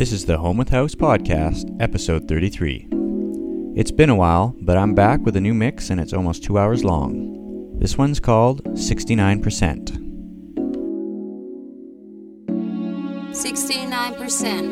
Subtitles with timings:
[0.00, 2.88] This is the Home with House podcast, episode 33.
[3.76, 6.58] It's been a while, but I'm back with a new mix and it's almost two
[6.58, 7.78] hours long.
[7.78, 9.98] This one's called 69%.
[13.34, 14.69] 69%.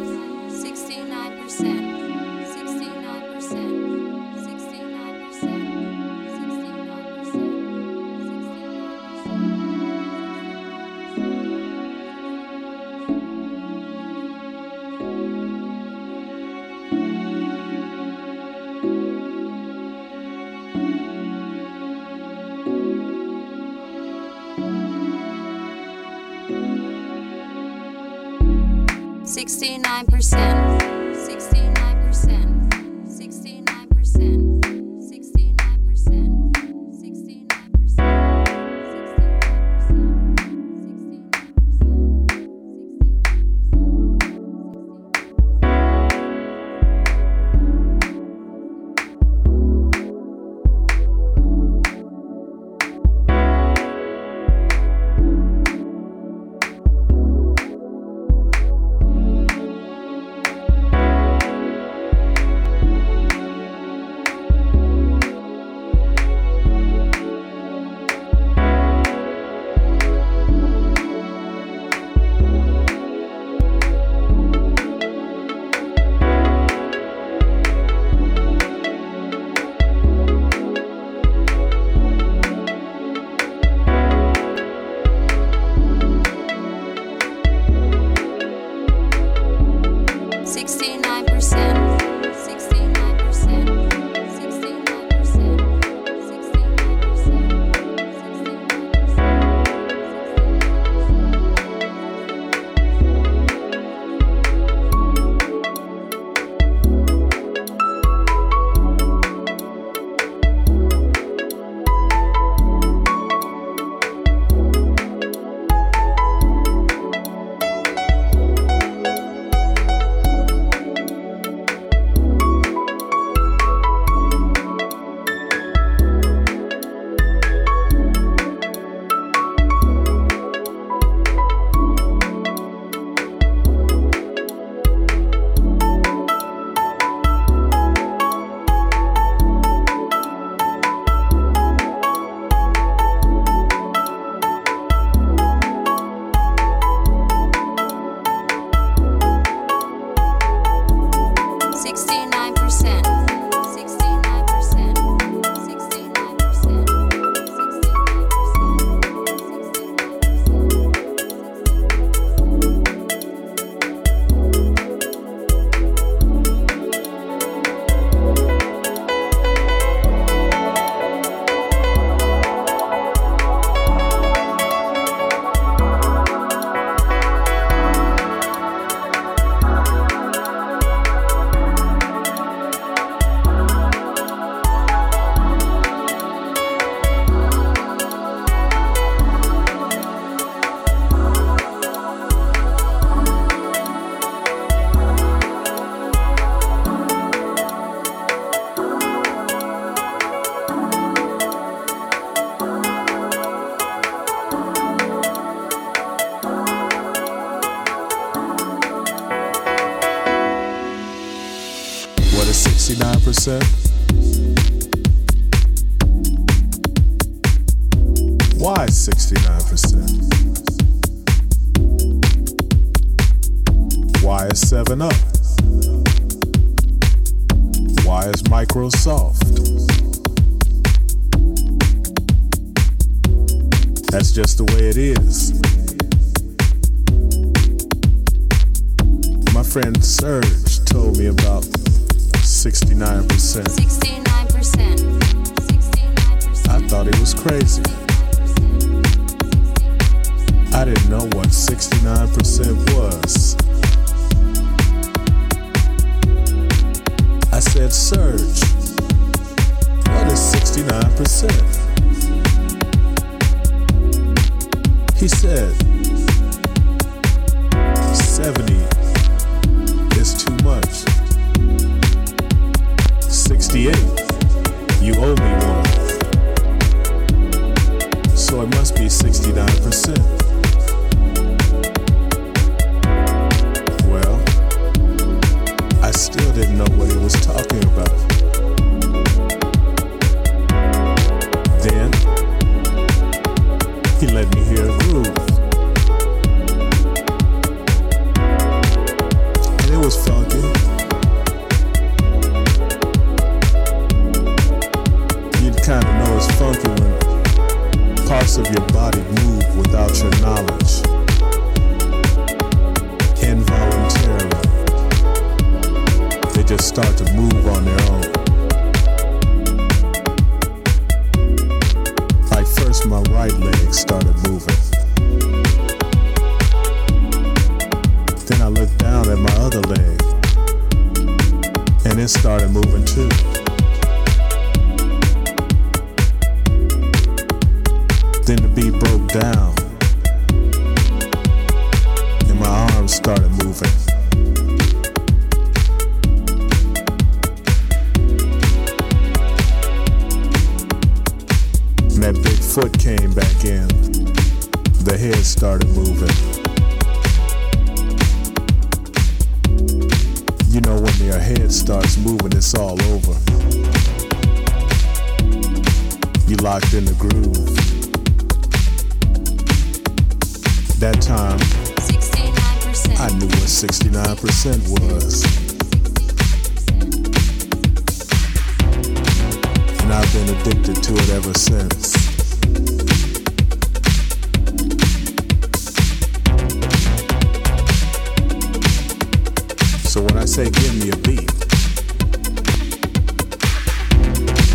[390.48, 391.50] say, give me a beat,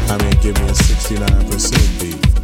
[0.08, 2.43] I mean, give me a 69% beat.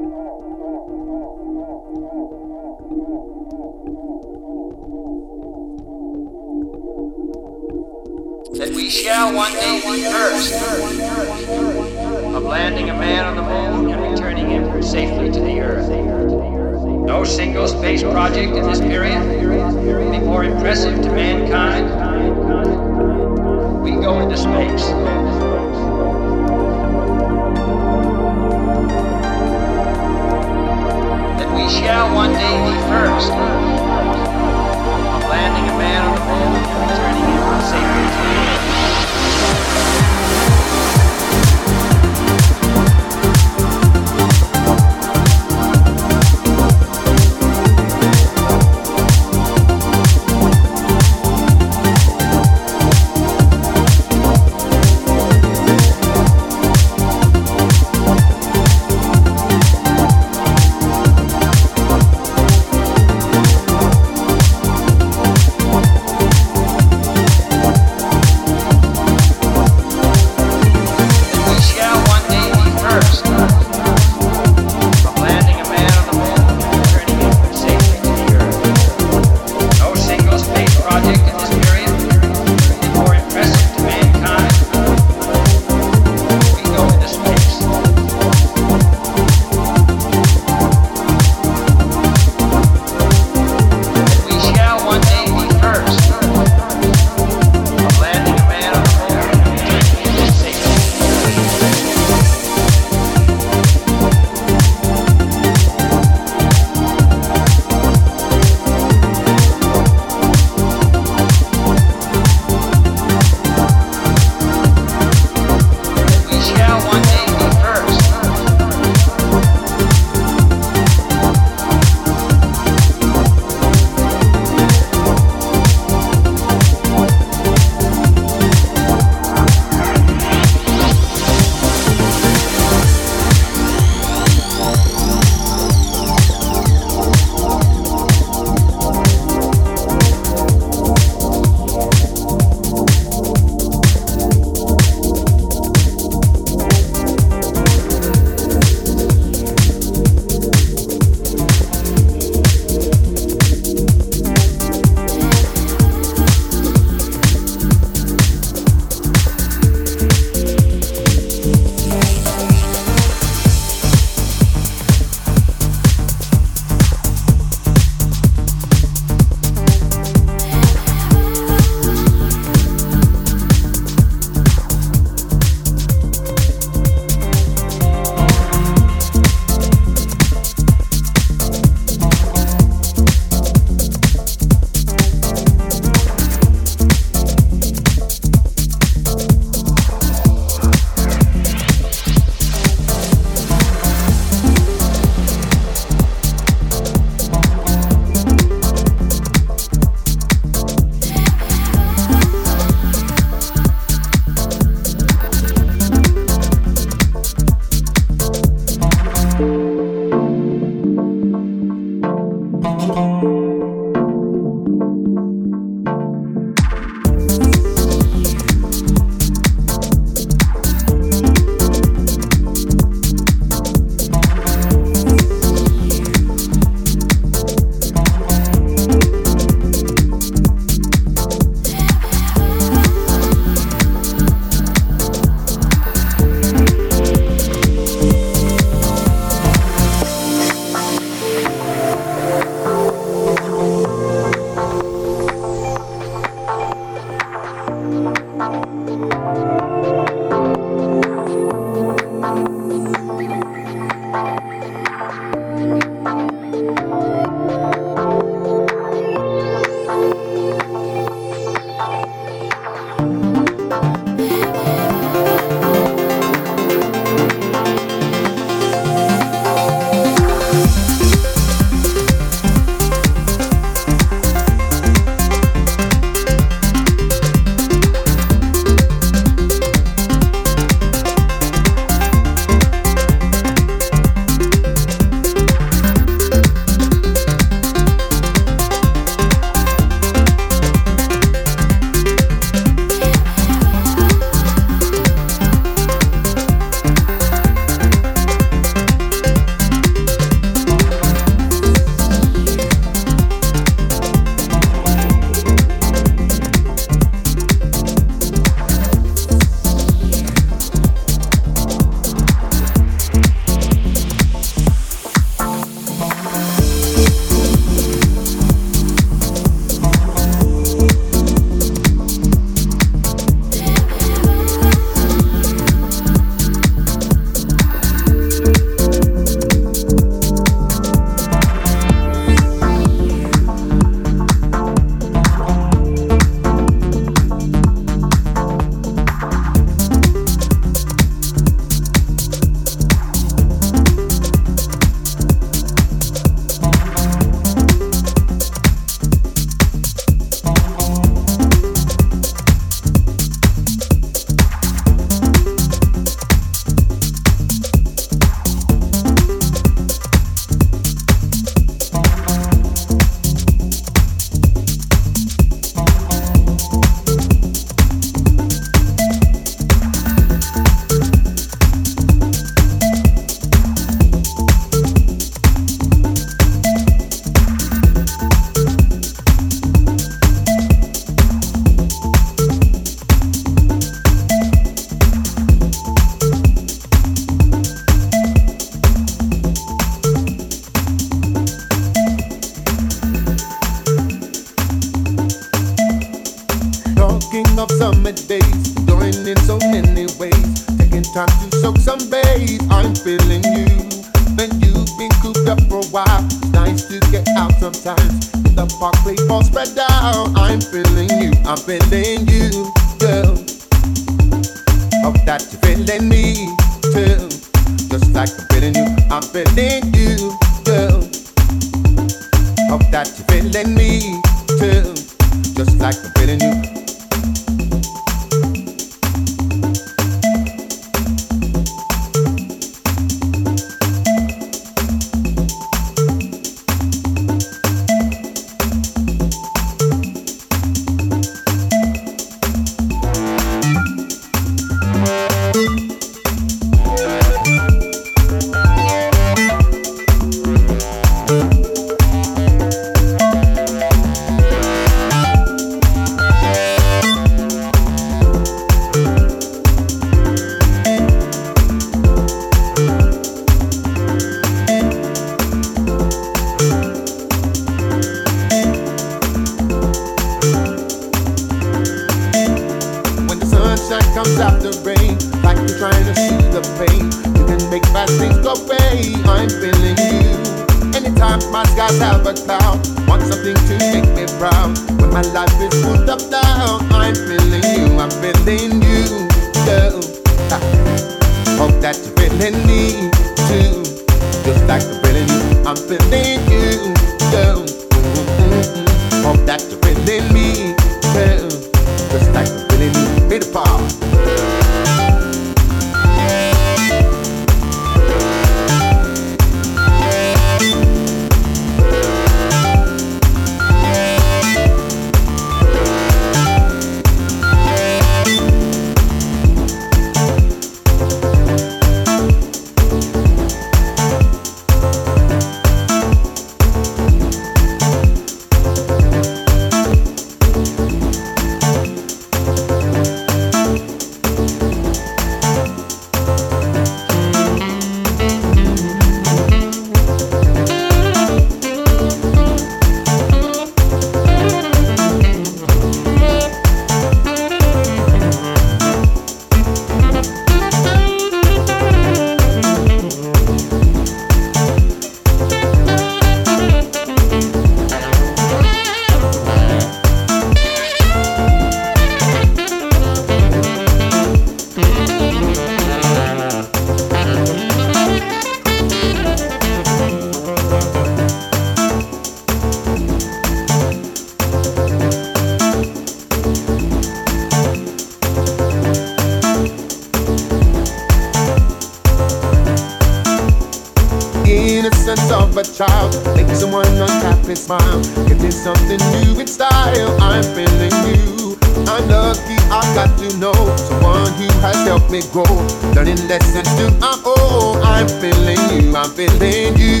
[585.52, 586.12] of a child.
[586.34, 588.00] Make someone unhappy smile.
[588.30, 590.10] It is something new in style.
[590.20, 591.56] I'm feeling new.
[591.88, 595.52] I'm lucky I got to know someone who has helped me grow.
[595.94, 597.82] Learning lessons to my own.
[597.82, 598.96] I'm feeling you.
[598.96, 600.00] I'm feeling you.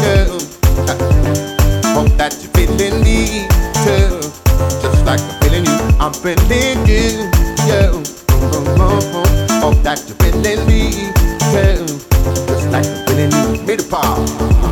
[0.00, 0.40] girl.
[1.96, 3.48] Hope that you're feeling me
[3.84, 4.20] too.
[4.80, 5.78] Just like I'm feeling you.
[6.00, 7.28] I'm feeling you.
[7.68, 7.92] Yeah.
[9.60, 11.12] Hope that you're feeling me
[11.52, 11.84] too.
[12.48, 13.66] Just like I'm feeling you.
[13.66, 14.65] Me the power.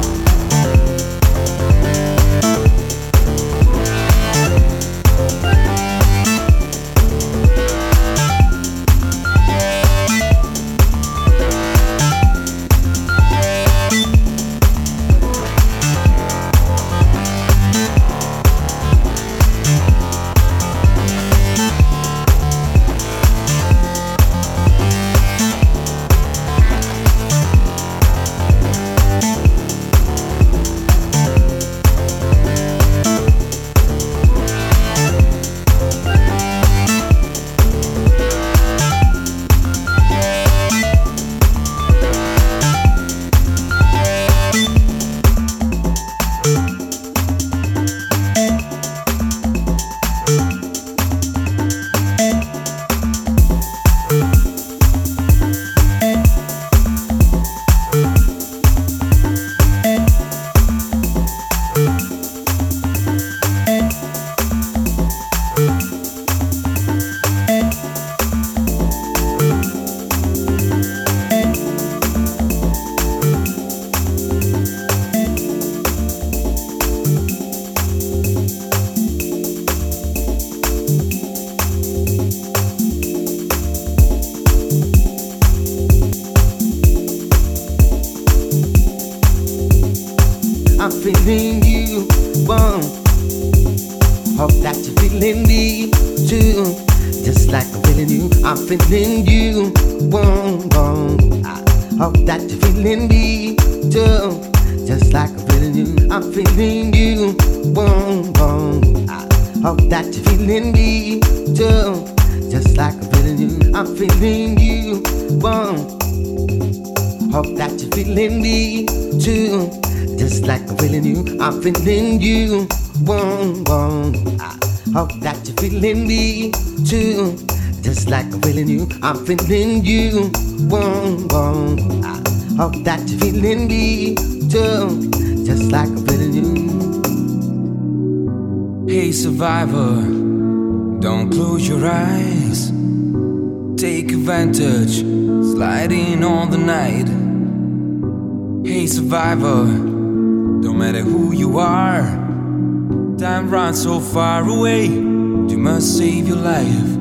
[153.85, 156.97] So far away, you must save your life.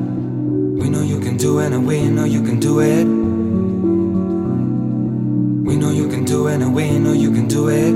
[0.80, 3.06] We know you can do it, and we know you can do it.
[5.66, 7.94] We know you can do it, and we know you can do it.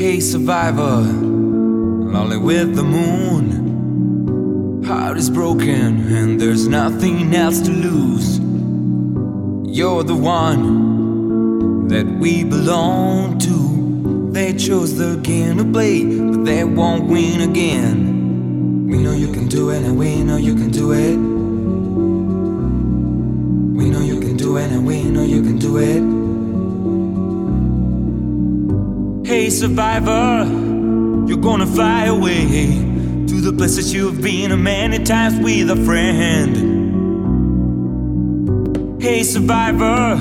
[0.00, 1.02] Hey survivor,
[2.14, 4.82] lonely with the moon.
[4.82, 8.49] Heart is broken and there's nothing else to lose.
[9.72, 14.30] You're the one that we belong to.
[14.32, 18.88] They chose the game to play, but they won't win again.
[18.88, 21.16] We know you can do it and we know you can do it.
[23.78, 26.02] We know you can do it and we know you can do it.
[29.24, 30.46] Hey survivor,
[31.28, 32.66] you're gonna fly away
[33.28, 36.69] to the places you've been many times with a friend.
[39.00, 40.14] Hey survivor,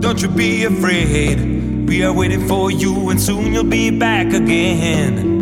[0.00, 1.86] don't you be afraid.
[1.86, 5.35] We are waiting for you and soon you'll be back again.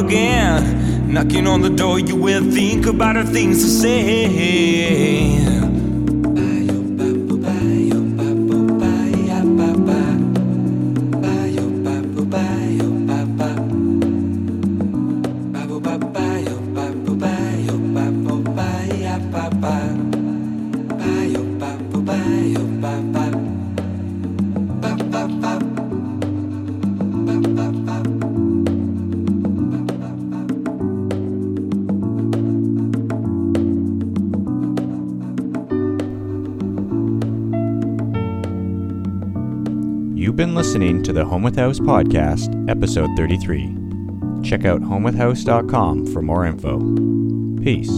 [0.00, 1.12] Again.
[1.12, 5.49] Knocking on the door, you will think about the things to say.
[41.20, 43.76] The Home with House podcast, episode 33.
[44.42, 46.78] Check out homewithhouse.com for more info.
[47.62, 47.90] Peace.